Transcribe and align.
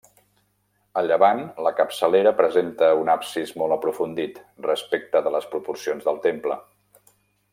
A 1.01 1.01
llevant, 1.07 1.41
la 1.67 1.71
capçalera 1.79 2.31
presenta 2.39 2.89
un 3.01 3.11
absis 3.17 3.53
molt 3.63 3.77
aprofundit, 3.77 4.41
respecte 4.69 5.25
de 5.29 5.37
les 5.37 5.49
proporcions 5.55 6.09
del 6.09 6.23
temple. 6.29 6.61